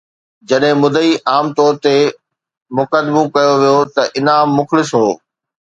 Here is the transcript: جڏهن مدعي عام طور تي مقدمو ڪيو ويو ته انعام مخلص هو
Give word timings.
جڏهن 0.49 0.75
مدعي 0.83 1.11
عام 1.31 1.45
طور 1.57 1.73
تي 1.83 1.95
مقدمو 2.77 3.23
ڪيو 3.33 3.53
ويو 3.61 3.81
ته 3.95 4.01
انعام 4.17 4.47
مخلص 4.59 4.89
هو 4.99 5.09